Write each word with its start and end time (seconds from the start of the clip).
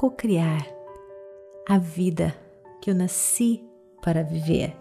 cocriar 0.00 0.66
a 1.68 1.76
vida 1.76 2.34
que 2.80 2.90
eu 2.90 2.94
nasci 2.94 3.62
para 4.00 4.22
viver. 4.22 4.74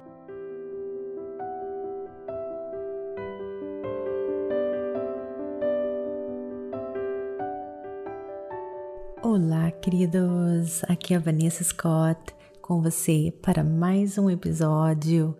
Olá, 9.22 9.70
queridos! 9.72 10.86
Aqui 10.86 11.14
é 11.14 11.18
a 11.18 11.20
Vanessa 11.20 11.66
Scott 11.66 12.34
com 12.62 12.82
você 12.82 13.34
para 13.42 13.62
mais 13.62 14.18
um 14.18 14.30
episódio 14.30 15.36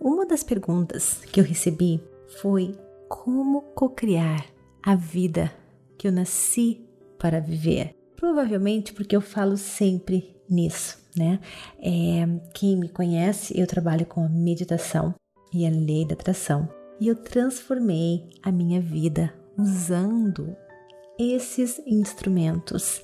Uma 0.00 0.26
das 0.26 0.42
perguntas 0.42 1.24
que 1.32 1.40
eu 1.40 1.44
recebi 1.44 2.00
foi 2.40 2.76
como 3.08 3.62
cocriar 3.74 4.46
a 4.82 4.94
vida 4.94 5.52
que 5.98 6.06
eu 6.06 6.12
nasci 6.12 6.80
para 7.18 7.40
viver. 7.40 7.94
Provavelmente 8.16 8.92
porque 8.92 9.16
eu 9.16 9.20
falo 9.20 9.56
sempre 9.56 10.36
nisso, 10.48 10.98
né? 11.16 11.40
É, 11.78 12.26
quem 12.54 12.76
me 12.76 12.88
conhece, 12.88 13.58
eu 13.58 13.66
trabalho 13.66 14.06
com 14.06 14.24
a 14.24 14.28
meditação 14.28 15.14
e 15.52 15.66
a 15.66 15.70
lei 15.70 16.06
da 16.06 16.14
atração. 16.14 16.68
E 17.00 17.08
eu 17.08 17.16
transformei 17.16 18.30
a 18.42 18.50
minha 18.50 18.80
vida 18.80 19.34
usando 19.58 20.56
esses 21.18 21.80
instrumentos. 21.86 23.02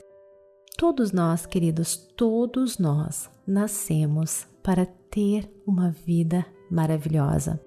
Todos 0.77 1.13
nós, 1.13 1.47
queridos, 1.47 1.97
todos 2.17 2.79
nós 2.79 3.31
nascemos 3.47 4.47
para 4.63 4.87
ter 5.11 5.51
uma 5.67 5.91
vida 5.91 6.47
maravilhosa. 6.73 7.61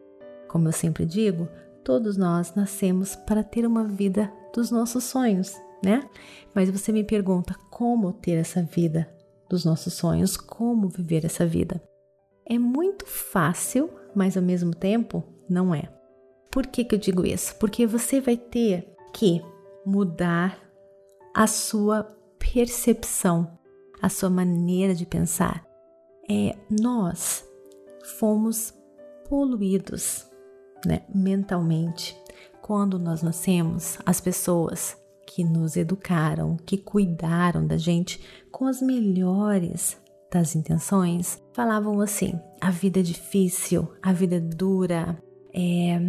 Como 0.48 0.68
eu 0.68 0.72
sempre 0.72 1.06
digo, 1.06 1.48
todos 1.84 2.18
nós 2.18 2.56
nascemos 2.56 3.16
para 3.16 3.44
ter 3.44 3.66
uma 3.66 3.84
vida 3.84 4.32
dos 4.54 4.72
nossos 4.72 5.04
sonhos, 5.04 5.56
né? 5.84 6.10
Mas 6.54 6.70
você 6.70 6.92
me 6.92 7.04
pergunta 7.04 7.56
como 7.70 8.12
ter 8.12 8.34
essa 8.34 8.64
vida 8.64 9.08
dos 9.50 9.64
nossos 9.64 9.94
sonhos, 9.94 10.36
como 10.36 10.90
viver 10.90 11.24
essa 11.24 11.46
vida. 11.46 11.82
É 12.46 12.58
muito 12.58 13.06
fácil, 13.06 13.90
mas 14.16 14.36
ao 14.36 14.44
mesmo 14.44 14.74
tempo 14.74 15.24
não 15.48 15.74
é. 15.74 15.90
Por 16.52 16.66
que, 16.68 16.84
que 16.84 16.96
eu 16.96 17.00
digo 17.00 17.26
isso? 17.26 17.56
Porque 17.58 17.86
você 17.86 18.20
vai 18.20 18.38
ter 18.38 18.88
que 19.14 19.42
mudar 19.86 20.58
a 21.34 21.48
sua 21.48 22.04
percepção, 22.40 23.60
a 24.02 24.10
sua 24.10 24.30
maneira 24.30 24.96
de 24.96 25.06
pensar. 25.06 25.66
É, 26.30 26.56
nós 26.70 27.46
fomos 28.18 28.74
poluídos 29.28 30.28
né, 30.86 31.02
mentalmente. 31.14 32.16
Quando 32.62 32.98
nós 32.98 33.22
nascemos, 33.22 33.98
as 34.06 34.20
pessoas 34.20 34.98
que 35.28 35.44
nos 35.44 35.76
educaram, 35.76 36.58
que 36.66 36.78
cuidaram 36.78 37.66
da 37.66 37.78
gente 37.78 38.22
com 38.52 38.66
as 38.66 38.82
melhores 38.82 40.00
das 40.32 40.56
intenções, 40.56 41.42
falavam 41.54 42.00
assim: 42.02 42.40
a 42.62 42.72
vida 42.72 43.00
é 43.00 43.04
difícil, 43.04 43.92
a 44.02 44.14
vida 44.14 44.38
é 44.38 44.40
dura, 44.40 45.22
é, 45.54 46.00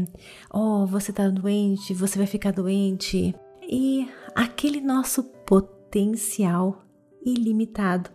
oh, 0.52 0.86
você 0.86 1.12
tá 1.12 1.28
doente, 1.28 1.94
você 1.94 2.18
vai 2.18 2.26
ficar 2.26 2.52
doente. 2.52 3.34
E 3.68 4.08
aquele 4.34 4.80
nosso 4.80 5.24
potencial 5.24 6.84
ilimitado 7.24 8.10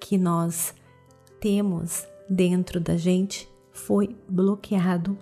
que 0.00 0.16
nós 0.16 0.74
temos 1.40 2.06
dentro 2.28 2.80
da 2.80 2.96
gente 2.96 3.48
foi 3.76 4.16
bloqueado 4.28 5.16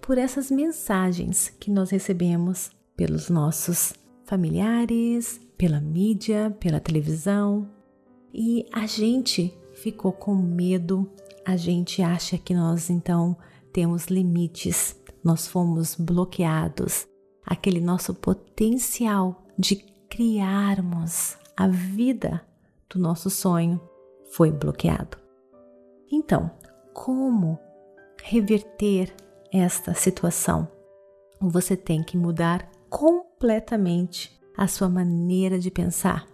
por 0.00 0.16
essas 0.16 0.50
mensagens 0.50 1.52
que 1.60 1.70
nós 1.70 1.90
recebemos 1.90 2.70
pelos 2.96 3.28
nossos 3.28 3.92
familiares, 4.24 5.40
pela 5.56 5.80
mídia, 5.80 6.56
pela 6.58 6.80
televisão. 6.80 7.68
E 8.32 8.66
a 8.72 8.86
gente 8.86 9.54
ficou 9.74 10.12
com 10.12 10.34
medo, 10.34 11.08
a 11.44 11.56
gente 11.56 12.02
acha 12.02 12.38
que 12.38 12.54
nós 12.54 12.88
então 12.88 13.36
temos 13.72 14.06
limites, 14.06 14.96
nós 15.22 15.46
fomos 15.46 15.94
bloqueados. 15.94 17.06
Aquele 17.44 17.80
nosso 17.80 18.14
potencial 18.14 19.46
de 19.58 19.76
criarmos 20.08 21.36
a 21.56 21.68
vida 21.68 22.42
do 22.88 22.98
nosso 22.98 23.28
sonho 23.28 23.80
foi 24.30 24.50
bloqueado. 24.50 25.18
Então, 26.10 26.50
como 26.94 27.58
reverter 28.28 29.10
esta 29.50 29.94
situação. 29.94 30.68
Você 31.40 31.74
tem 31.74 32.02
que 32.02 32.14
mudar 32.14 32.70
completamente 32.90 34.38
a 34.54 34.68
sua 34.68 34.88
maneira 34.90 35.58
de 35.58 35.70
pensar. 35.70 36.28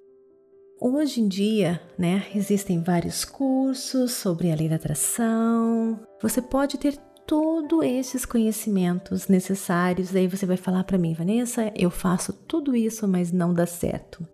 Hoje 0.81 1.21
em 1.21 1.29
dia, 1.29 1.81
né, 1.97 2.27
existem 2.35 2.83
vários 2.83 3.25
cursos 3.25 4.11
sobre 4.11 4.51
a 4.51 4.57
lei 4.57 4.69
da 4.69 4.75
atração. 4.75 6.01
Você 6.21 6.43
pode 6.43 6.79
ter 6.79 6.97
todos 7.27 7.85
esses 7.85 8.27
conhecimentos 8.27 9.29
necessários. 9.29 10.17
Aí 10.17 10.27
você 10.27 10.45
vai 10.45 10.57
falar 10.57 10.83
para 10.83 10.99
mim, 10.99 11.15
Vanessa, 11.15 11.73
eu 11.77 11.91
faço 11.91 12.33
tudo 12.33 12.75
isso, 12.75 13.07
mas 13.07 13.31
não 13.31 13.55
dá 13.55 13.67
certo. 13.67 14.27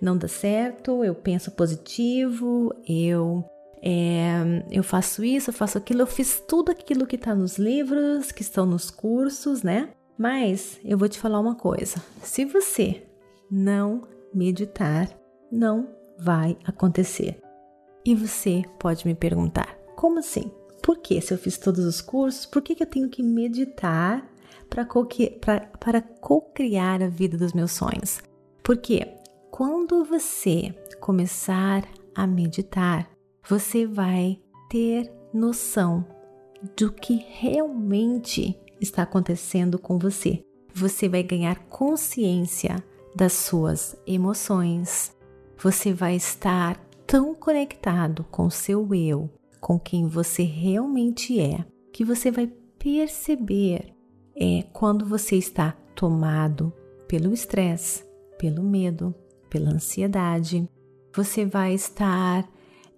Não 0.00 0.16
dá 0.16 0.28
certo, 0.28 1.04
eu 1.04 1.14
penso 1.14 1.50
positivo, 1.50 2.74
eu 2.88 3.44
é, 3.84 4.64
eu 4.70 4.84
faço 4.84 5.24
isso, 5.24 5.50
eu 5.50 5.54
faço 5.54 5.76
aquilo, 5.76 6.02
eu 6.02 6.06
fiz 6.06 6.40
tudo 6.46 6.70
aquilo 6.70 7.06
que 7.06 7.16
está 7.16 7.34
nos 7.34 7.58
livros, 7.58 8.30
que 8.30 8.42
estão 8.42 8.64
nos 8.64 8.90
cursos, 8.90 9.64
né? 9.64 9.88
Mas 10.16 10.78
eu 10.84 10.96
vou 10.96 11.08
te 11.08 11.18
falar 11.18 11.40
uma 11.40 11.56
coisa: 11.56 11.96
se 12.22 12.44
você 12.44 13.02
não 13.50 14.02
meditar, 14.32 15.08
não 15.50 15.88
vai 16.16 16.56
acontecer. 16.64 17.40
E 18.04 18.14
você 18.14 18.62
pode 18.78 19.04
me 19.04 19.16
perguntar: 19.16 19.76
como 19.96 20.20
assim? 20.20 20.50
Por 20.80 20.98
que, 20.98 21.20
se 21.20 21.34
eu 21.34 21.38
fiz 21.38 21.58
todos 21.58 21.84
os 21.84 22.00
cursos, 22.00 22.46
por 22.46 22.62
que, 22.62 22.74
que 22.74 22.82
eu 22.82 22.88
tenho 22.88 23.08
que 23.08 23.22
meditar 23.22 24.28
para 24.68 26.02
co-criar 26.20 27.02
a 27.02 27.08
vida 27.08 27.36
dos 27.36 27.52
meus 27.52 27.72
sonhos? 27.72 28.20
Porque 28.64 29.06
quando 29.50 30.04
você 30.04 30.74
começar 31.00 31.84
a 32.14 32.26
meditar, 32.26 33.08
você 33.48 33.86
vai 33.86 34.38
ter 34.68 35.12
noção 35.32 36.06
do 36.76 36.92
que 36.92 37.24
realmente 37.28 38.58
está 38.80 39.02
acontecendo 39.02 39.78
com 39.78 39.98
você. 39.98 40.44
Você 40.74 41.08
vai 41.08 41.22
ganhar 41.22 41.56
consciência 41.66 42.82
das 43.14 43.32
suas 43.32 43.96
emoções. 44.06 45.14
Você 45.58 45.92
vai 45.92 46.16
estar 46.16 46.76
tão 47.06 47.34
conectado 47.34 48.24
com 48.30 48.48
seu 48.48 48.94
eu, 48.94 49.28
com 49.60 49.78
quem 49.78 50.06
você 50.06 50.44
realmente 50.44 51.38
é, 51.40 51.64
que 51.92 52.04
você 52.04 52.30
vai 52.30 52.50
perceber 52.78 53.92
é 54.34 54.62
quando 54.72 55.04
você 55.04 55.36
está 55.36 55.72
tomado 55.94 56.72
pelo 57.06 57.32
estresse, 57.32 58.02
pelo 58.38 58.62
medo, 58.62 59.14
pela 59.50 59.70
ansiedade. 59.70 60.66
Você 61.14 61.44
vai 61.44 61.74
estar 61.74 62.48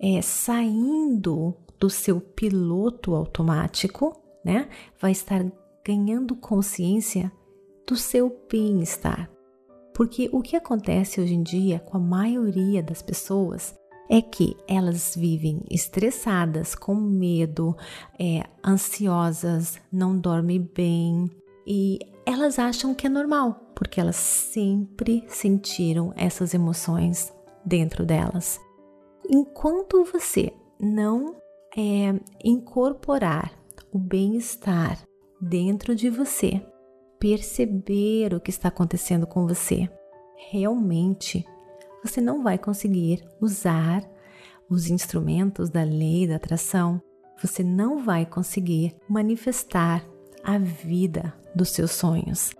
é, 0.00 0.20
saindo 0.22 1.54
do 1.78 1.90
seu 1.90 2.20
piloto 2.20 3.14
automático, 3.14 4.20
né? 4.44 4.68
Vai 5.00 5.12
estar 5.12 5.44
ganhando 5.84 6.34
consciência 6.36 7.30
do 7.86 7.96
seu 7.96 8.34
bem-estar. 8.50 9.30
Porque 9.94 10.28
o 10.32 10.42
que 10.42 10.56
acontece 10.56 11.20
hoje 11.20 11.34
em 11.34 11.42
dia 11.42 11.78
com 11.78 11.96
a 11.96 12.00
maioria 12.00 12.82
das 12.82 13.00
pessoas 13.00 13.74
é 14.10 14.20
que 14.20 14.56
elas 14.68 15.14
vivem 15.16 15.62
estressadas, 15.70 16.74
com 16.74 16.94
medo, 16.94 17.76
é, 18.18 18.44
ansiosas, 18.64 19.78
não 19.90 20.18
dormem 20.18 20.60
bem 20.74 21.30
e 21.66 21.98
elas 22.26 22.58
acham 22.58 22.94
que 22.94 23.06
é 23.06 23.10
normal, 23.10 23.72
porque 23.74 24.00
elas 24.00 24.16
sempre 24.16 25.24
sentiram 25.28 26.12
essas 26.16 26.54
emoções 26.54 27.32
dentro 27.64 28.04
delas. 28.04 28.60
Enquanto 29.28 30.04
você 30.04 30.52
não 30.78 31.36
é, 31.76 32.14
incorporar 32.44 33.52
o 33.92 33.98
bem-estar 33.98 35.02
dentro 35.40 35.94
de 35.94 36.10
você, 36.10 36.60
perceber 37.18 38.34
o 38.34 38.40
que 38.40 38.50
está 38.50 38.68
acontecendo 38.68 39.26
com 39.26 39.46
você, 39.46 39.88
realmente 40.50 41.44
você 42.02 42.20
não 42.20 42.42
vai 42.42 42.58
conseguir 42.58 43.24
usar 43.40 44.04
os 44.68 44.90
instrumentos 44.90 45.70
da 45.70 45.82
lei 45.82 46.26
da 46.26 46.36
atração, 46.36 47.00
você 47.40 47.62
não 47.62 48.02
vai 48.02 48.26
conseguir 48.26 48.94
manifestar 49.08 50.04
a 50.42 50.58
vida 50.58 51.34
dos 51.54 51.70
seus 51.70 51.92
sonhos. 51.92 52.52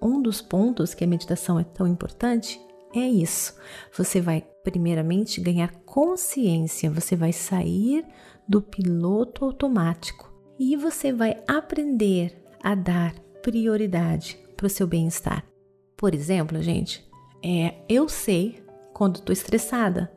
Um 0.00 0.20
dos 0.20 0.42
pontos 0.42 0.94
que 0.94 1.04
a 1.04 1.06
meditação 1.06 1.60
é 1.60 1.64
tão 1.64 1.86
importante 1.86 2.60
é 2.94 3.06
isso. 3.06 3.56
Você 3.96 4.20
vai, 4.20 4.44
primeiramente, 4.62 5.40
ganhar 5.40 5.72
consciência, 5.84 6.90
você 6.90 7.16
vai 7.16 7.32
sair 7.32 8.04
do 8.48 8.60
piloto 8.60 9.44
automático 9.44 10.32
e 10.58 10.76
você 10.76 11.12
vai 11.12 11.42
aprender 11.46 12.42
a 12.62 12.74
dar 12.74 13.14
prioridade 13.42 14.38
para 14.56 14.66
o 14.66 14.70
seu 14.70 14.86
bem-estar. 14.86 15.44
Por 15.96 16.14
exemplo, 16.14 16.60
gente, 16.62 17.04
é, 17.42 17.74
eu 17.88 18.08
sei 18.08 18.62
quando 18.92 19.16
estou 19.16 19.32
estressada, 19.32 20.12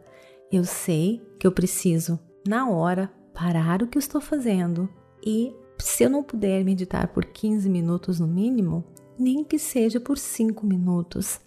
eu 0.51 0.63
sei 0.63 1.21
que 1.39 1.47
eu 1.47 1.51
preciso, 1.51 2.19
na 2.47 2.69
hora, 2.69 3.11
parar 3.33 3.81
o 3.81 3.87
que 3.87 3.97
estou 3.97 4.21
fazendo 4.21 4.87
e, 5.25 5.53
se 5.79 6.03
eu 6.03 6.09
não 6.09 6.23
puder 6.23 6.63
meditar 6.63 7.07
por 7.07 7.25
15 7.25 7.69
minutos 7.69 8.19
no 8.19 8.27
mínimo, 8.27 8.83
nem 9.17 9.43
que 9.43 9.57
seja 9.57 9.99
por 9.99 10.17
5 10.17 10.65
minutos, 10.65 11.39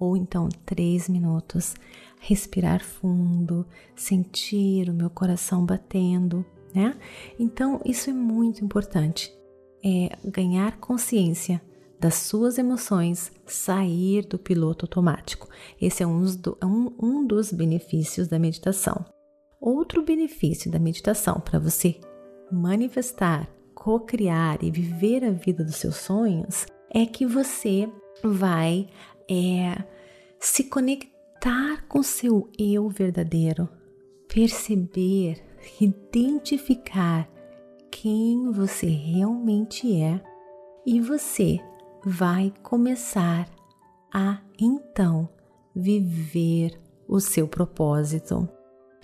ou 0.00 0.16
então 0.16 0.48
3 0.64 1.08
minutos, 1.10 1.74
respirar 2.18 2.82
fundo, 2.82 3.66
sentir 3.94 4.88
o 4.88 4.94
meu 4.94 5.10
coração 5.10 5.64
batendo, 5.64 6.44
né? 6.74 6.96
Então, 7.38 7.80
isso 7.84 8.10
é 8.10 8.12
muito 8.12 8.64
importante. 8.64 9.32
É 9.84 10.16
ganhar 10.24 10.78
consciência 10.78 11.60
das 11.98 12.14
suas 12.14 12.56
emoções, 12.56 13.30
sair 13.46 14.26
do 14.26 14.38
piloto 14.38 14.86
automático. 14.86 15.48
Esse 15.80 16.02
é 16.02 16.06
um, 16.06 16.24
um, 16.64 16.92
um 16.98 17.26
dos 17.26 17.52
benefícios 17.52 18.26
da 18.26 18.38
meditação. 18.38 19.04
Outro 19.60 20.02
benefício 20.02 20.70
da 20.70 20.78
meditação 20.78 21.38
para 21.40 21.58
você 21.58 22.00
manifestar, 22.50 23.46
co-criar 23.74 24.62
e 24.62 24.70
viver 24.70 25.22
a 25.24 25.30
vida 25.30 25.62
dos 25.62 25.76
seus 25.76 25.96
sonhos 25.96 26.66
é 26.90 27.04
que 27.04 27.26
você 27.26 27.88
vai 28.22 28.88
é, 29.30 29.84
se 30.40 30.64
conectar 30.64 31.86
com 31.86 32.02
seu 32.02 32.50
eu 32.58 32.88
verdadeiro, 32.88 33.68
perceber, 34.28 35.40
identificar 35.80 37.30
quem 37.90 38.50
você 38.50 38.86
realmente 38.86 40.00
é 40.00 40.20
e 40.84 41.00
você 41.00 41.60
vai 42.04 42.52
começar 42.62 43.48
a 44.12 44.40
então 44.58 45.28
viver 45.74 46.80
o 47.06 47.20
seu 47.20 47.46
propósito. 47.46 48.48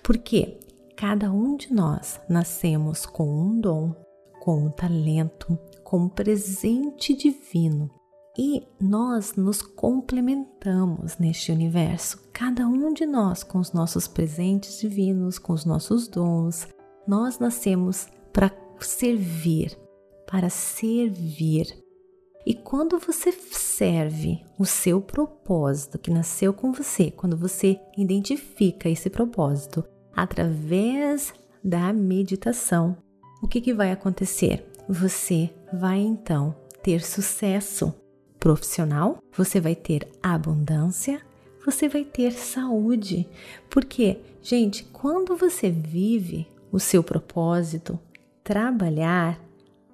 Porque 0.03 0.59
cada 0.95 1.31
um 1.31 1.55
de 1.55 1.73
nós 1.73 2.19
nascemos 2.27 3.05
com 3.05 3.29
um 3.29 3.59
dom, 3.59 3.95
com 4.41 4.65
um 4.65 4.69
talento, 4.69 5.57
com 5.83 5.99
um 5.99 6.09
presente 6.09 7.15
divino 7.15 7.96
e 8.37 8.67
nós 8.79 9.35
nos 9.35 9.61
complementamos 9.61 11.17
neste 11.17 11.51
universo, 11.51 12.29
cada 12.31 12.67
um 12.67 12.93
de 12.93 13.05
nós 13.05 13.43
com 13.43 13.57
os 13.57 13.73
nossos 13.73 14.07
presentes 14.07 14.79
divinos, 14.79 15.39
com 15.39 15.53
os 15.53 15.65
nossos 15.65 16.07
dons. 16.07 16.67
Nós 17.07 17.39
nascemos 17.39 18.07
para 18.31 18.51
servir, 18.79 19.75
para 20.29 20.49
servir. 20.49 21.65
E 22.45 22.53
quando 22.53 22.99
você 22.99 23.31
serve 23.31 24.41
o 24.57 24.65
seu 24.65 25.01
propósito 25.01 25.97
que 25.97 26.11
nasceu 26.11 26.53
com 26.53 26.71
você, 26.71 27.09
quando 27.09 27.35
você 27.35 27.79
identifica 27.97 28.87
esse 28.87 29.09
propósito 29.09 29.83
através 30.15 31.33
da 31.63 31.91
meditação, 31.91 32.95
o 33.41 33.47
que, 33.47 33.59
que 33.59 33.73
vai 33.73 33.91
acontecer? 33.91 34.65
Você 34.87 35.49
vai 35.73 35.99
então 35.99 36.55
ter 36.81 37.03
sucesso 37.03 37.93
profissional, 38.39 39.19
você 39.35 39.59
vai 39.59 39.75
ter 39.75 40.07
abundância, 40.21 41.21
você 41.65 41.89
vai 41.89 42.03
ter 42.03 42.31
saúde. 42.31 43.27
Porque, 43.69 44.19
gente, 44.41 44.83
quando 44.85 45.35
você 45.35 45.69
vive 45.69 46.47
o 46.71 46.79
seu 46.79 47.03
propósito, 47.03 47.99
trabalhar 48.43 49.39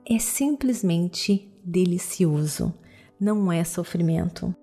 é 0.06 0.20
simplesmente 0.20 1.50
delicioso, 1.64 2.74
não 3.20 3.52
é 3.52 3.64
sofrimento. 3.64 4.54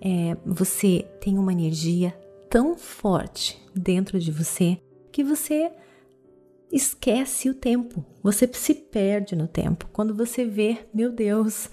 É, 0.00 0.36
você 0.44 1.06
tem 1.20 1.38
uma 1.38 1.52
energia 1.52 2.10
tão 2.50 2.76
forte 2.76 3.60
dentro 3.74 4.18
de 4.18 4.30
você 4.30 4.80
que 5.10 5.24
você 5.24 5.70
esquece 6.70 7.48
o 7.48 7.54
tempo, 7.54 8.04
você 8.22 8.48
se 8.52 8.74
perde 8.74 9.34
no 9.34 9.48
tempo. 9.48 9.88
Quando 9.92 10.14
você 10.14 10.44
vê, 10.44 10.86
meu 10.92 11.10
Deus, 11.10 11.70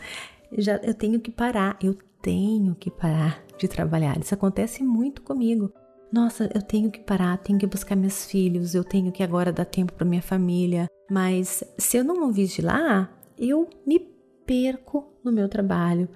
já 0.52 0.78
eu 0.78 0.94
tenho 0.94 1.20
que 1.20 1.32
parar, 1.32 1.78
eu 1.82 1.98
tenho 2.22 2.76
que 2.76 2.90
parar 2.90 3.44
de 3.58 3.68
trabalhar. 3.68 4.20
Isso 4.20 4.34
acontece 4.34 4.84
muito 4.84 5.22
comigo. 5.22 5.72
Nossa, 6.12 6.50
eu 6.54 6.62
tenho 6.62 6.90
que 6.90 7.00
parar, 7.00 7.38
tenho 7.38 7.60
que 7.60 7.68
buscar 7.68 7.96
meus 7.96 8.26
filhos, 8.26 8.74
eu 8.74 8.84
tenho 8.84 9.12
que 9.12 9.24
agora 9.24 9.52
dar 9.52 9.66
tempo 9.66 9.94
para 9.94 10.06
minha 10.06 10.22
família. 10.22 10.88
Mas 11.10 11.64
se 11.78 11.98
eu 11.98 12.04
não 12.04 12.32
vigilar, 12.32 13.12
eu 13.38 13.70
me 13.86 14.00
perco 14.46 15.14
no 15.24 15.32
meu 15.32 15.50
trabalho, 15.50 16.08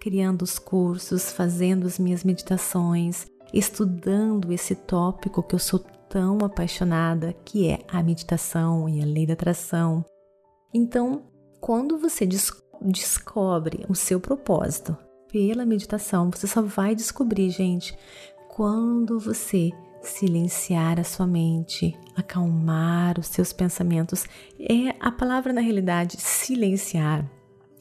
criando 0.00 0.42
os 0.42 0.58
cursos, 0.58 1.32
fazendo 1.32 1.86
as 1.86 1.98
minhas 1.98 2.22
meditações, 2.22 3.26
estudando 3.52 4.52
esse 4.52 4.74
tópico 4.74 5.42
que 5.42 5.54
eu 5.54 5.58
sou 5.58 5.80
tão 6.08 6.38
apaixonada, 6.38 7.34
que 7.44 7.68
é 7.68 7.80
a 7.88 8.02
meditação 8.02 8.88
e 8.88 9.02
a 9.02 9.04
lei 9.04 9.26
da 9.26 9.34
atração. 9.34 10.04
Então, 10.72 11.22
quando 11.60 11.98
você 11.98 12.24
descobre 12.24 12.67
descobre 12.80 13.84
o 13.88 13.94
seu 13.94 14.20
propósito 14.20 14.96
pela 15.30 15.66
meditação. 15.66 16.30
Você 16.30 16.46
só 16.46 16.62
vai 16.62 16.94
descobrir, 16.94 17.50
gente, 17.50 17.96
quando 18.48 19.18
você 19.18 19.70
silenciar 20.00 20.98
a 20.98 21.04
sua 21.04 21.26
mente, 21.26 21.98
acalmar 22.16 23.18
os 23.18 23.26
seus 23.26 23.52
pensamentos. 23.52 24.24
É 24.58 24.94
a 25.00 25.10
palavra 25.10 25.52
na 25.52 25.60
realidade 25.60 26.16
silenciar 26.18 27.28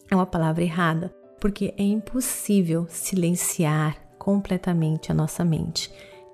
é 0.10 0.16
uma 0.16 0.26
palavra 0.26 0.64
errada, 0.64 1.14
porque 1.40 1.74
é 1.78 1.84
impossível 1.84 2.88
silenciar 2.90 3.98
completamente 4.18 5.12
a 5.12 5.16
nossa 5.16 5.44
mente. 5.44 5.92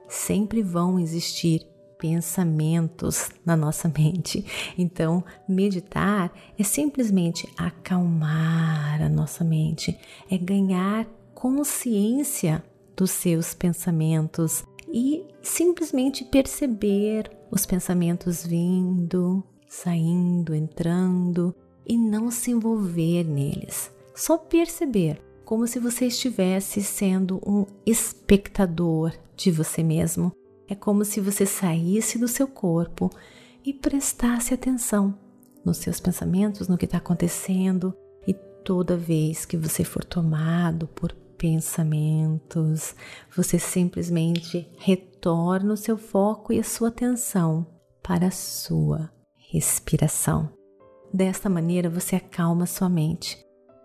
Sempre 0.07 0.61
vão 0.61 0.99
existir 0.99 1.67
pensamentos 2.03 3.29
na 3.45 3.55
nossa 3.55 3.87
mente. 3.87 4.45
Então, 4.77 5.23
meditar 5.47 6.33
é 6.59 6.61
simplesmente 6.61 7.47
acalmar 7.55 9.01
a 9.01 9.07
nossa 9.07 9.41
mente, 9.41 9.97
é 10.29 10.37
ganhar 10.37 11.07
consciência 11.33 12.61
dos 12.93 13.09
seus 13.09 13.53
pensamentos 13.53 14.65
e 14.91 15.23
simplesmente 15.41 16.25
perceber 16.25 17.31
os 17.49 17.65
pensamentos 17.65 18.45
vindo, 18.45 19.41
saindo, 19.69 20.53
entrando 20.53 21.55
e 21.87 21.97
não 21.97 22.29
se 22.29 22.51
envolver 22.51 23.23
neles. 23.23 23.89
Só 24.13 24.37
perceber, 24.37 25.21
como 25.45 25.65
se 25.67 25.79
você 25.79 26.07
estivesse 26.07 26.83
sendo 26.83 27.41
um 27.47 27.65
espectador 27.85 29.13
de 29.37 29.51
você 29.51 29.81
mesmo 29.81 30.33
é 30.67 30.75
como 30.75 31.03
se 31.03 31.19
você 31.19 31.45
saísse 31.45 32.17
do 32.17 32.27
seu 32.27 32.47
corpo 32.47 33.09
e 33.65 33.73
prestasse 33.73 34.53
atenção 34.53 35.17
nos 35.63 35.77
seus 35.77 35.99
pensamentos, 35.99 36.67
no 36.67 36.77
que 36.77 36.85
está 36.85 36.97
acontecendo, 36.97 37.95
e 38.27 38.33
toda 38.63 38.97
vez 38.97 39.45
que 39.45 39.57
você 39.57 39.83
for 39.83 40.03
tomado 40.03 40.87
por 40.87 41.13
pensamentos, 41.37 42.95
você 43.35 43.59
simplesmente 43.59 44.69
retorna 44.77 45.73
o 45.73 45.77
seu 45.77 45.97
foco 45.97 46.53
e 46.53 46.59
a 46.59 46.63
sua 46.63 46.89
atenção 46.89 47.65
para 48.01 48.27
a 48.27 48.31
sua 48.31 49.11
respiração. 49.51 50.49
Desta 51.13 51.49
maneira 51.49 51.89
você 51.89 52.15
acalma 52.15 52.65
sua 52.65 52.89
mente. 52.89 53.37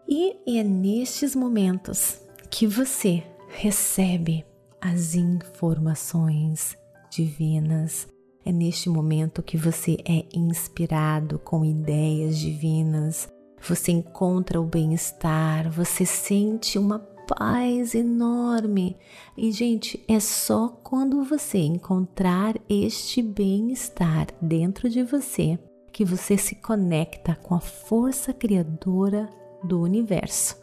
E 0.08 0.58
é 0.58 0.64
nestes 0.64 1.37
momentos 1.37 2.20
que 2.50 2.66
você 2.66 3.23
recebe 3.49 4.44
as 4.80 5.14
informações 5.14 6.76
divinas. 7.11 8.06
É 8.44 8.52
neste 8.52 8.88
momento 8.88 9.42
que 9.42 9.56
você 9.56 9.99
é 10.06 10.25
inspirado 10.32 11.38
com 11.38 11.64
ideias 11.64 12.38
divinas, 12.38 13.28
você 13.61 13.92
encontra 13.92 14.61
o 14.61 14.64
bem-estar, 14.64 15.70
você 15.70 16.06
sente 16.06 16.78
uma 16.78 16.99
paz 16.99 17.94
enorme. 17.94 18.97
E, 19.37 19.52
gente, 19.52 20.02
é 20.08 20.18
só 20.18 20.68
quando 20.68 21.25
você 21.25 21.58
encontrar 21.58 22.54
este 22.68 23.20
bem-estar 23.20 24.28
dentro 24.40 24.88
de 24.88 25.02
você 25.02 25.58
que 25.92 26.04
você 26.04 26.38
se 26.38 26.54
conecta 26.54 27.35
com 27.35 27.54
a 27.54 27.61
força 27.61 28.32
criadora 28.32 29.28
do 29.64 29.80
universo, 29.80 30.56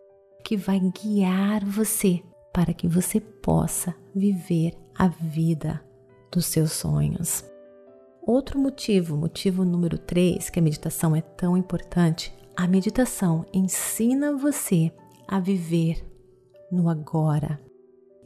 que 0.43 0.55
vai 0.55 0.79
guiar 0.79 1.65
você 1.65 2.23
para 2.55 2.73
que 2.73 2.87
você 2.87 3.19
possa 3.19 3.93
viver 4.15 4.77
a 4.97 5.09
vida 5.09 5.83
dos 6.31 6.45
seus 6.45 6.71
sonhos. 6.71 7.43
Outro 8.25 8.57
motivo, 8.57 9.17
motivo 9.17 9.65
número 9.65 9.97
3, 9.97 10.49
que 10.49 10.59
a 10.59 10.61
meditação 10.61 11.13
é 11.13 11.19
tão 11.19 11.57
importante, 11.57 12.33
a 12.55 12.65
meditação 12.65 13.45
ensina 13.53 14.37
você 14.37 14.89
a 15.27 15.37
viver 15.37 16.01
no 16.71 16.87
agora. 16.87 17.59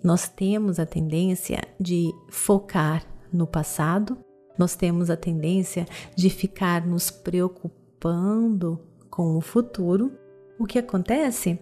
Nós 0.03 0.29
temos 0.29 0.79
a 0.79 0.85
tendência 0.85 1.63
de 1.79 2.13
focar 2.29 3.03
no 3.33 3.47
passado, 3.47 4.15
nós 4.59 4.75
temos 4.75 5.09
a 5.09 5.17
tendência 5.17 5.87
de 6.15 6.29
ficar 6.29 6.85
nos 6.85 7.09
preocupando 7.09 8.79
com 9.09 9.35
o 9.35 9.41
futuro. 9.41 10.11
O 10.59 10.67
que 10.67 10.77
acontece 10.77 11.59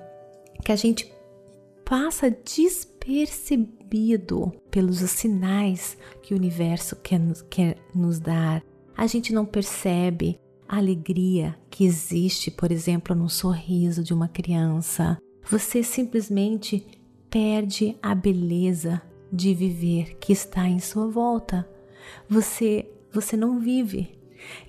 é 0.60 0.62
que 0.62 0.72
a 0.74 0.76
gente 0.76 1.17
passa 1.88 2.30
despercebido 2.30 4.52
pelos 4.70 4.98
sinais 4.98 5.98
que 6.22 6.34
o 6.34 6.38
universo 6.38 6.98
quer 6.98 7.18
nos, 7.18 7.42
quer 7.44 7.78
nos 7.96 8.20
dar. 8.20 8.62
A 8.96 9.08
gente 9.08 9.34
não 9.34 9.46
percebe 9.46 10.38
a 10.68 10.76
alegria 10.78 11.58
que 11.70 11.86
existe, 11.86 12.52
por 12.52 12.74
exemplo, 12.74 13.16
no 13.16 13.30
sorriso 13.30 14.04
de 14.04 14.14
uma 14.14 14.28
criança. 14.28 15.18
Você 15.50 15.82
simplesmente 15.82 16.86
perde 17.30 17.98
a 18.02 18.14
beleza 18.14 19.02
de 19.32 19.54
viver 19.54 20.18
que 20.20 20.34
está 20.34 20.68
em 20.68 20.80
sua 20.80 21.08
volta. 21.08 21.66
Você 22.28 22.92
você 23.14 23.38
não 23.38 23.60
vive. 23.60 24.20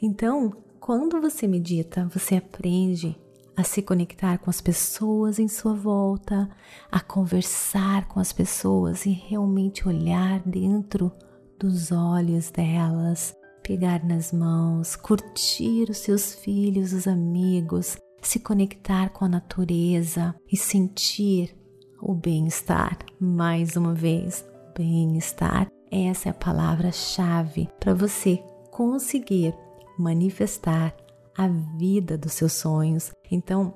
Então, 0.00 0.52
quando 0.78 1.20
você 1.20 1.48
medita, 1.48 2.08
você 2.14 2.36
aprende 2.36 3.18
a 3.58 3.64
se 3.64 3.82
conectar 3.82 4.38
com 4.38 4.48
as 4.48 4.60
pessoas 4.60 5.40
em 5.40 5.48
sua 5.48 5.74
volta, 5.74 6.48
a 6.92 7.00
conversar 7.00 8.06
com 8.06 8.20
as 8.20 8.32
pessoas 8.32 9.04
e 9.04 9.10
realmente 9.10 9.88
olhar 9.88 10.38
dentro 10.46 11.10
dos 11.58 11.90
olhos 11.90 12.52
delas, 12.52 13.34
pegar 13.60 14.04
nas 14.04 14.32
mãos, 14.32 14.94
curtir 14.94 15.90
os 15.90 15.98
seus 15.98 16.36
filhos, 16.36 16.92
os 16.92 17.08
amigos, 17.08 17.98
se 18.22 18.38
conectar 18.38 19.08
com 19.08 19.24
a 19.24 19.28
natureza 19.28 20.36
e 20.48 20.56
sentir 20.56 21.52
o 22.00 22.14
bem-estar. 22.14 22.96
Mais 23.18 23.74
uma 23.74 23.92
vez, 23.92 24.46
bem-estar. 24.76 25.66
Essa 25.90 26.28
é 26.28 26.30
a 26.30 26.34
palavra-chave 26.34 27.68
para 27.80 27.92
você 27.92 28.36
conseguir 28.70 29.52
manifestar 29.98 30.94
a 31.38 31.46
vida 31.46 32.18
dos 32.18 32.32
seus 32.32 32.52
sonhos. 32.52 33.12
Então, 33.30 33.72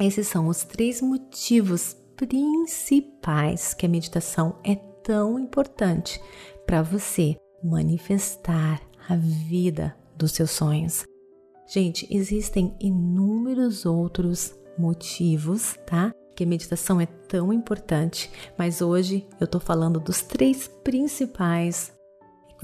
esses 0.00 0.26
são 0.26 0.48
os 0.48 0.64
três 0.64 1.02
motivos 1.02 1.94
principais 2.16 3.74
que 3.74 3.84
a 3.84 3.88
meditação 3.88 4.58
é 4.64 4.74
tão 4.74 5.38
importante 5.38 6.18
para 6.66 6.80
você 6.82 7.36
manifestar 7.62 8.80
a 9.06 9.16
vida 9.16 9.94
dos 10.16 10.32
seus 10.32 10.50
sonhos. 10.50 11.04
Gente, 11.66 12.06
existem 12.10 12.74
inúmeros 12.80 13.84
outros 13.84 14.54
motivos, 14.78 15.76
tá? 15.86 16.12
Que 16.34 16.44
a 16.44 16.46
meditação 16.46 17.00
é 17.00 17.06
tão 17.06 17.52
importante, 17.52 18.30
mas 18.58 18.80
hoje 18.80 19.26
eu 19.38 19.46
tô 19.46 19.60
falando 19.60 20.00
dos 20.00 20.22
três 20.22 20.68
principais. 20.82 21.93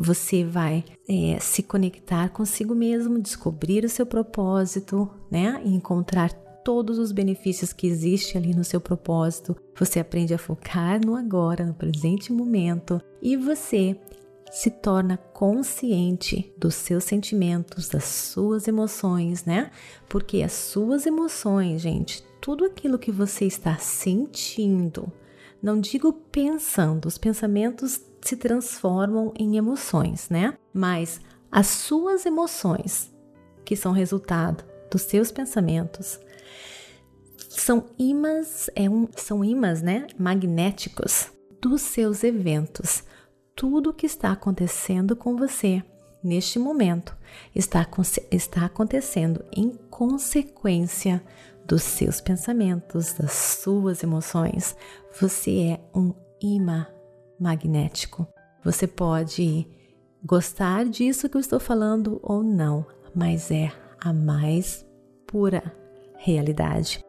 Você 0.03 0.43
vai 0.43 0.83
é, 1.07 1.39
se 1.41 1.63
conectar 1.63 2.31
consigo 2.31 2.75
mesmo, 2.75 3.21
descobrir 3.21 3.85
o 3.85 3.89
seu 3.89 4.07
propósito, 4.07 5.11
né? 5.31 5.61
E 5.63 5.75
encontrar 5.75 6.33
todos 6.65 6.99
os 6.99 7.13
benefícios 7.13 7.73
que 7.75 7.87
existem 7.87 8.41
ali 8.41 8.55
no 8.55 8.65
seu 8.65 8.81
propósito. 8.81 9.55
Você 9.79 10.01
aprende 10.01 10.33
a 10.33 10.39
focar 10.39 11.05
no 11.05 11.15
agora, 11.15 11.67
no 11.67 11.75
presente 11.75 12.33
momento, 12.33 12.99
e 13.21 13.37
você 13.37 13.95
se 14.51 14.71
torna 14.71 15.19
consciente 15.19 16.51
dos 16.57 16.77
seus 16.77 17.05
sentimentos, 17.05 17.89
das 17.91 18.05
suas 18.05 18.67
emoções, 18.67 19.45
né? 19.45 19.71
Porque 20.09 20.43
as 20.43 20.53
suas 20.53 21.05
emoções, 21.05 21.83
gente, 21.83 22.25
tudo 22.41 22.65
aquilo 22.65 22.99
que 22.99 23.13
você 23.13 23.45
está 23.45 23.77
sentindo, 23.77 25.13
não 25.63 25.79
digo 25.79 26.11
pensando, 26.13 27.07
os 27.07 27.19
pensamentos 27.19 28.01
se 28.23 28.37
transformam 28.37 29.33
em 29.39 29.57
emoções, 29.57 30.29
né? 30.29 30.55
Mas 30.73 31.21
as 31.51 31.67
suas 31.67 32.27
emoções, 32.27 33.13
que 33.65 33.77
são 33.77 33.93
resultado 33.93 34.65
dos 34.91 35.03
seus 35.03 35.31
pensamentos, 35.31 36.19
são 37.49 37.87
imãs, 37.99 38.71
é 38.75 38.89
um, 38.89 39.09
são 39.17 39.45
imãs, 39.45 39.83
né, 39.83 40.07
magnéticos 40.19 41.31
dos 41.61 41.83
seus 41.83 42.23
eventos 42.23 43.03
tudo 43.61 43.91
o 43.91 43.93
que 43.93 44.07
está 44.07 44.33
acontecendo 44.33 45.15
com 45.15 45.37
você 45.37 45.85
neste 46.25 46.59
momento 46.59 47.15
está, 47.55 47.87
está 48.31 48.65
acontecendo 48.65 49.45
em 49.55 49.69
consequência 49.91 51.23
dos 51.67 51.83
seus 51.83 52.23
pensamentos, 52.23 53.13
das 53.13 53.33
suas 53.33 54.03
emoções. 54.03 54.75
Você 55.21 55.51
é 55.73 55.81
um 55.95 56.15
imã 56.41 56.87
magnético. 57.41 58.27
Você 58.63 58.87
pode 58.87 59.67
gostar 60.25 60.85
disso 60.85 61.29
que 61.29 61.37
eu 61.37 61.41
estou 61.41 61.59
falando 61.59 62.21
ou 62.23 62.43
não, 62.43 62.85
mas 63.15 63.51
é 63.51 63.73
a 63.99 64.13
mais 64.13 64.87
pura 65.27 65.63
realidade. 66.19 67.03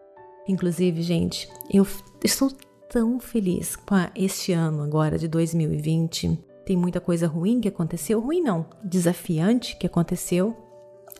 Inclusive, 0.47 1.01
gente, 1.01 1.49
eu 1.71 1.85
estou 2.23 2.51
tão 2.89 3.19
feliz 3.19 3.75
com 3.75 3.95
este 4.15 4.51
ano 4.51 4.83
agora 4.83 5.17
de 5.17 5.27
2020. 5.27 6.39
Tem 6.65 6.77
muita 6.77 6.99
coisa 6.99 7.27
ruim 7.27 7.59
que 7.59 7.67
aconteceu, 7.67 8.19
ruim 8.19 8.41
não, 8.41 8.65
desafiante 8.83 9.77
que 9.77 9.87
aconteceu 9.87 10.55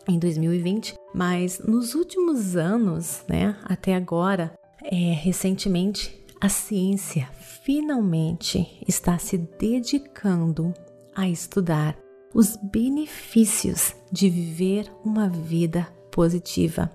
em 0.08 0.18
2020, 0.18 0.94
mas 1.14 1.58
nos 1.60 1.94
últimos 1.94 2.56
anos, 2.56 3.22
né, 3.28 3.56
até 3.64 3.94
agora, 3.94 4.52
é, 4.84 5.12
recentemente, 5.12 6.21
a 6.42 6.48
ciência 6.48 7.28
finalmente 7.62 8.66
está 8.88 9.16
se 9.16 9.38
dedicando 9.38 10.74
a 11.14 11.28
estudar 11.28 11.96
os 12.34 12.56
benefícios 12.56 13.94
de 14.10 14.28
viver 14.28 14.92
uma 15.04 15.28
vida 15.28 15.86
positiva. 16.10 16.90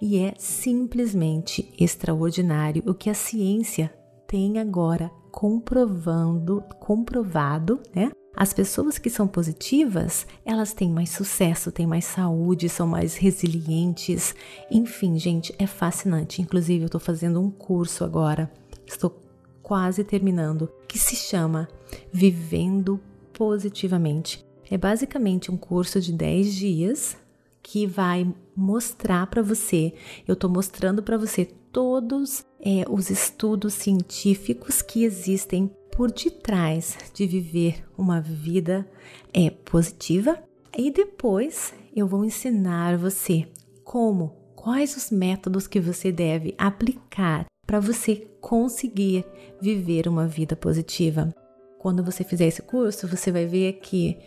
E 0.00 0.18
é 0.18 0.34
simplesmente 0.38 1.68
extraordinário 1.76 2.80
o 2.86 2.94
que 2.94 3.10
a 3.10 3.14
ciência 3.14 3.92
tem 4.28 4.60
agora 4.60 5.10
comprovando, 5.32 6.62
comprovado, 6.78 7.80
né? 7.92 8.12
As 8.36 8.52
pessoas 8.52 8.98
que 8.98 9.10
são 9.10 9.26
positivas, 9.26 10.26
elas 10.44 10.72
têm 10.72 10.90
mais 10.90 11.10
sucesso, 11.10 11.72
têm 11.72 11.88
mais 11.88 12.04
saúde, 12.04 12.68
são 12.68 12.86
mais 12.86 13.16
resilientes. 13.16 14.32
Enfim, 14.70 15.18
gente, 15.18 15.52
é 15.58 15.66
fascinante. 15.66 16.40
Inclusive, 16.40 16.84
eu 16.84 16.86
estou 16.86 17.00
fazendo 17.00 17.40
um 17.40 17.50
curso 17.50 18.04
agora, 18.04 18.50
estou 18.86 19.20
quase 19.62 20.04
terminando, 20.04 20.70
que 20.88 20.98
se 20.98 21.16
chama 21.16 21.68
Vivendo 22.12 23.00
Positivamente. 23.32 24.44
É 24.70 24.76
basicamente 24.76 25.50
um 25.50 25.56
curso 25.56 26.00
de 26.00 26.12
10 26.12 26.54
dias 26.54 27.16
que 27.62 27.86
vai 27.86 28.26
mostrar 28.56 29.26
para 29.28 29.42
você, 29.42 29.94
eu 30.26 30.34
estou 30.34 30.50
mostrando 30.50 31.02
para 31.02 31.16
você 31.16 31.44
todos 31.44 32.44
é, 32.60 32.84
os 32.90 33.08
estudos 33.08 33.74
científicos 33.74 34.82
que 34.82 35.04
existem 35.04 35.70
por 35.90 36.10
detrás 36.10 36.96
de 37.14 37.26
viver 37.26 37.84
uma 37.96 38.20
vida 38.20 38.86
é, 39.32 39.50
positiva 39.50 40.42
e 40.76 40.90
depois 40.90 41.72
eu 41.94 42.06
vou 42.06 42.24
ensinar 42.24 42.96
você 42.96 43.46
como, 43.84 44.34
quais 44.56 44.96
os 44.96 45.10
métodos 45.10 45.66
que 45.66 45.80
você 45.80 46.10
deve 46.10 46.54
aplicar 46.56 47.46
para 47.66 47.78
você 47.78 48.26
conseguir 48.42 49.24
viver 49.60 50.08
uma 50.08 50.26
vida 50.26 50.54
positiva. 50.54 51.32
Quando 51.78 52.04
você 52.04 52.22
fizer 52.24 52.46
esse 52.46 52.60
curso, 52.60 53.08
você 53.08 53.32
vai 53.32 53.46
ver 53.46 53.74
que 53.74 54.18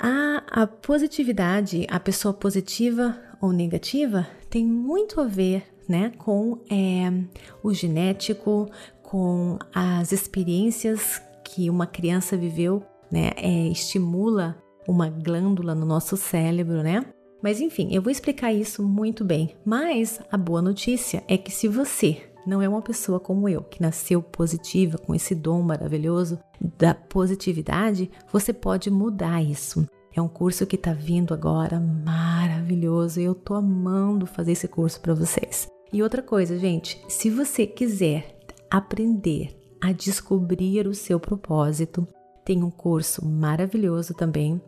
a, 0.00 0.62
a 0.62 0.66
positividade, 0.66 1.86
a 1.88 2.00
pessoa 2.00 2.34
positiva 2.34 3.16
ou 3.40 3.52
negativa, 3.52 4.26
tem 4.48 4.64
muito 4.66 5.20
a 5.20 5.26
ver 5.26 5.62
né, 5.86 6.12
com 6.18 6.58
é, 6.70 7.12
o 7.62 7.72
genético, 7.72 8.68
com 9.02 9.58
as 9.74 10.12
experiências 10.12 11.20
que 11.44 11.68
uma 11.68 11.86
criança 11.86 12.36
viveu, 12.36 12.82
né, 13.10 13.32
é, 13.36 13.68
estimula 13.68 14.56
uma 14.88 15.08
glândula 15.08 15.74
no 15.74 15.84
nosso 15.84 16.16
cérebro, 16.16 16.82
né? 16.82 17.04
Mas 17.42 17.60
enfim, 17.60 17.88
eu 17.92 18.02
vou 18.02 18.10
explicar 18.10 18.52
isso 18.52 18.82
muito 18.82 19.24
bem. 19.24 19.56
Mas 19.64 20.20
a 20.30 20.36
boa 20.36 20.60
notícia 20.60 21.22
é 21.26 21.38
que 21.38 21.50
se 21.50 21.68
você 21.68 22.29
não 22.46 22.62
é 22.62 22.68
uma 22.68 22.82
pessoa 22.82 23.20
como 23.20 23.48
eu, 23.48 23.62
que 23.62 23.82
nasceu 23.82 24.22
positiva, 24.22 24.98
com 24.98 25.14
esse 25.14 25.34
dom 25.34 25.62
maravilhoso 25.62 26.38
da 26.78 26.94
positividade, 26.94 28.10
você 28.32 28.52
pode 28.52 28.90
mudar 28.90 29.42
isso. 29.42 29.86
É 30.14 30.20
um 30.20 30.28
curso 30.28 30.66
que 30.66 30.76
está 30.76 30.92
vindo 30.92 31.32
agora 31.32 31.78
maravilhoso 31.78 33.20
e 33.20 33.24
eu 33.24 33.34
tô 33.34 33.54
amando 33.54 34.26
fazer 34.26 34.52
esse 34.52 34.66
curso 34.66 35.00
para 35.00 35.14
vocês. 35.14 35.68
E 35.92 36.02
outra 36.02 36.22
coisa, 36.22 36.58
gente, 36.58 37.00
se 37.08 37.30
você 37.30 37.66
quiser 37.66 38.38
aprender 38.70 39.56
a 39.80 39.92
descobrir 39.92 40.86
o 40.86 40.94
seu 40.94 41.18
propósito, 41.18 42.06
tem 42.44 42.62
um 42.62 42.70
curso 42.70 43.24
maravilhoso 43.24 44.14
também 44.14 44.60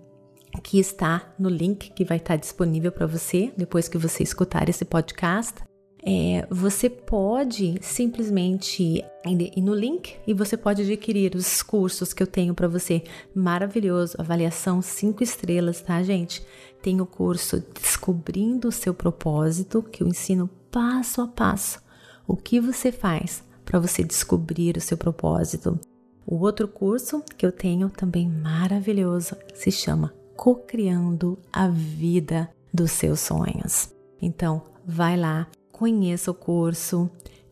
que 0.63 0.79
está 0.79 1.33
no 1.39 1.49
link 1.49 1.93
que 1.93 2.05
vai 2.05 2.19
estar 2.19 2.37
disponível 2.37 2.93
para 2.93 3.07
você 3.07 3.53
depois 3.57 3.89
que 3.89 3.99
você 3.99 4.23
escutar 4.23 4.69
esse 4.69 4.85
podcast. 4.85 5.63
É, 6.05 6.47
você 6.51 6.91
pode 6.91 7.79
simplesmente 7.81 9.05
ir 9.25 9.61
no 9.63 9.73
link 9.73 10.17
e 10.27 10.35
você 10.35 10.57
pode 10.57 10.83
adquirir 10.83 11.37
os 11.37 11.63
cursos 11.63 12.13
que 12.13 12.23
eu 12.23 12.27
tenho 12.27 12.55
para 12.55 12.67
você. 12.67 13.05
Maravilhoso, 13.35 14.17
avaliação 14.19 14.83
5 14.83 15.23
estrelas, 15.23 15.81
tá, 15.81 16.03
gente? 16.03 16.45
Tem 16.83 17.01
o 17.01 17.07
curso 17.07 17.63
Descobrindo 17.81 18.69
o 18.69 18.73
seu 18.73 18.93
propósito, 18.93 19.83
que 19.83 20.03
eu 20.03 20.09
ensino 20.09 20.51
passo 20.71 21.21
a 21.21 21.29
passo 21.29 21.81
o 22.27 22.37
que 22.37 22.61
você 22.61 22.91
faz 22.91 23.45
para 23.65 23.79
você 23.79 24.03
descobrir 24.03 24.77
o 24.77 24.81
seu 24.81 24.97
propósito. 24.97 25.79
O 26.27 26.37
outro 26.37 26.67
curso 26.67 27.23
que 27.37 27.45
eu 27.45 27.53
tenho 27.53 27.89
também 27.91 28.29
maravilhoso 28.29 29.37
se 29.55 29.71
chama 29.71 30.15
Co-criando 30.37 31.39
a 31.53 31.69
vida 31.69 32.49
dos 32.73 32.91
seus 32.93 33.21
sonhos. 33.21 33.93
Então, 34.21 34.63
vai 34.85 35.17
lá, 35.17 35.47
conheça 35.73 36.31
o 36.31 36.35
curso 36.35 37.11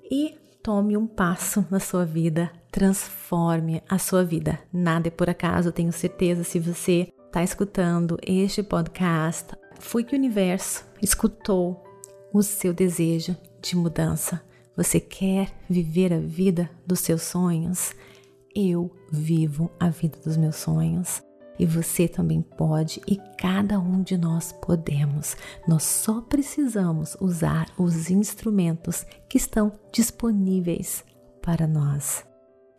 e 0.09 0.39
tome 0.63 0.97
um 0.97 1.07
passo 1.07 1.67
na 1.71 1.81
sua 1.81 2.05
vida, 2.05 2.53
transforme 2.71 3.83
a 3.89 3.99
sua 3.99 4.23
vida. 4.23 4.61
Nada 4.73 5.09
é 5.09 5.11
por 5.11 5.29
acaso, 5.29 5.73
tenho 5.73 5.93
certeza 5.93 6.45
se 6.45 6.61
você 6.61 7.13
está 7.27 7.43
escutando 7.43 8.19
este 8.23 8.63
podcast, 8.63 9.49
foi 9.81 10.05
que 10.05 10.15
o 10.15 10.19
universo 10.19 10.85
escutou 11.03 11.83
o 12.33 12.43
seu 12.43 12.73
desejo 12.73 13.37
de 13.61 13.75
mudança. 13.75 14.41
Você 14.77 15.01
quer 15.01 15.53
viver 15.69 16.13
a 16.13 16.21
vida 16.21 16.71
dos 16.87 17.01
seus 17.01 17.23
sonhos? 17.23 17.95
Eu 18.55 18.91
vivo 19.11 19.71
a 19.81 19.89
vida 19.89 20.19
dos 20.25 20.37
meus 20.37 20.57
sonhos 20.57 21.23
e 21.61 21.67
você 21.67 22.09
também 22.09 22.41
pode 22.41 23.03
e 23.07 23.19
cada 23.37 23.79
um 23.79 24.03
de 24.03 24.17
nós 24.17 24.51
podemos. 24.51 25.37
Nós 25.69 25.83
só 25.83 26.23
precisamos 26.23 27.19
usar 27.21 27.67
os 27.77 28.11
instrumentos 28.11 29.05
que 29.29 29.37
estão 29.37 29.71
disponíveis 29.93 31.05
para 31.43 31.67
nós. 31.67 32.25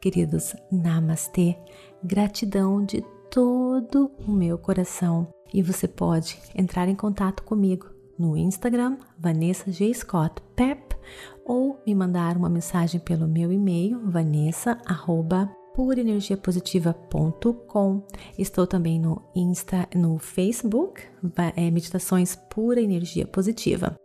Queridos, 0.02 0.56
namastê, 0.72 1.56
gratidão 2.04 2.84
de 2.84 3.04
todo 3.30 4.12
o 4.28 4.32
meu 4.32 4.58
coração 4.58 5.32
e 5.54 5.62
você 5.62 5.88
pode 5.88 6.40
entrar 6.56 6.88
em 6.88 6.96
contato 6.96 7.44
comigo 7.44 7.86
no 8.18 8.36
Instagram 8.36 8.98
Vanessa 9.20 9.72
G. 9.72 9.94
Scott 9.94 10.42
Pep 10.56 10.98
ou 11.46 11.80
me 11.86 11.94
mandar 11.94 12.36
uma 12.36 12.50
mensagem 12.50 13.00
pelo 13.00 13.28
meu 13.28 13.52
e-mail 13.52 14.02
vanessa@ 14.10 15.61
purenergiapositiva.com. 15.74 18.04
Estou 18.38 18.68
também 18.68 19.00
no 19.00 19.22
Insta, 19.36 19.88
no 19.96 20.18
Facebook, 20.18 21.02
é, 21.56 21.72
Meditações 21.72 22.36
Pura 22.50 22.82
Energia 22.82 23.28
Positiva. 23.28 23.96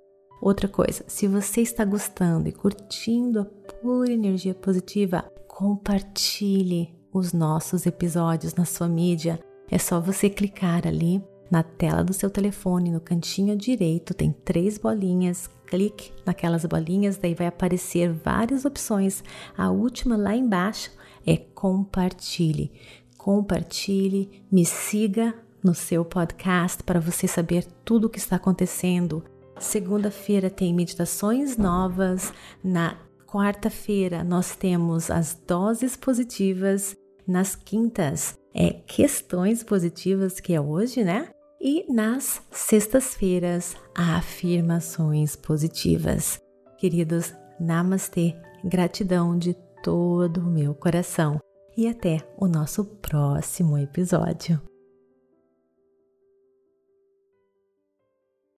Outra 0.41 0.69
coisa, 0.69 1.05
se 1.07 1.27
você 1.27 1.63
está 1.63 1.85
gostando 1.85 2.49
e 2.49 2.53
curtindo 2.53 3.41
a 3.41 3.45
Pura 3.45 4.13
Energia 4.13 4.55
Positiva, 4.55 5.25
compartilhe 5.49 6.95
os 7.13 7.33
nossos 7.33 7.87
episódios 7.87 8.55
na 8.55 8.65
sua 8.65 8.89
mídia. 8.89 9.41
É 9.71 9.79
só 9.79 10.01
você 10.01 10.29
clicar 10.29 10.87
ali 10.87 11.23
na 11.51 11.63
tela 11.63 12.03
do 12.03 12.13
seu 12.13 12.31
telefone, 12.31 12.91
no 12.91 13.01
cantinho 13.01 13.57
direito, 13.57 14.15
tem 14.15 14.33
três 14.33 14.79
bolinhas. 14.79 15.49
Clique 15.67 16.13
naquelas 16.25 16.65
bolinhas, 16.65 17.17
daí 17.17 17.35
vai 17.35 17.47
aparecer 17.49 18.13
várias 18.13 18.65
opções. 18.65 19.23
A 19.57 19.71
última 19.71 20.17
lá 20.17 20.35
embaixo 20.35 20.91
é 21.27 21.37
compartilhe. 21.37 22.73
Compartilhe, 23.19 24.45
me 24.51 24.65
siga 24.65 25.35
no 25.63 25.75
seu 25.75 26.05
podcast 26.05 26.83
para 26.85 27.01
você 27.01 27.27
saber 27.27 27.67
tudo 27.85 28.07
o 28.07 28.11
que 28.11 28.19
está 28.19 28.37
acontecendo. 28.37 29.25
Segunda-feira 29.59 30.49
tem 30.49 30.73
meditações 30.73 31.57
novas. 31.57 32.33
Na 32.63 32.97
quarta-feira 33.27 34.23
nós 34.23 34.55
temos 34.55 35.11
as 35.11 35.35
doses 35.47 35.97
positivas. 35.97 36.97
Nas 37.27 37.57
quintas 37.57 38.39
é 38.55 38.71
questões 38.73 39.65
positivas, 39.65 40.39
que 40.39 40.55
é 40.55 40.61
hoje, 40.61 41.03
né? 41.03 41.29
E 41.69 41.85
nas 41.93 42.41
sextas-feiras, 42.53 43.75
afirmações 43.93 45.35
positivas. 45.35 46.41
Queridos, 46.79 47.35
namastê, 47.59 48.37
gratidão 48.65 49.37
de 49.37 49.53
todo 49.83 50.43
o 50.43 50.49
meu 50.49 50.77
coração 50.77 51.41
e 51.77 51.89
até 51.89 52.19
o 52.39 52.47
nosso 52.47 52.85
próximo 52.85 53.77
episódio. 53.77 54.63